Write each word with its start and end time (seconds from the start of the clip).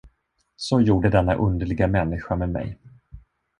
Så 0.55 0.79
gjorde 0.81 1.09
denna 1.09 1.35
underliga 1.35 1.87
människa 1.87 2.35
med 2.35 2.49
mig. 2.49 2.77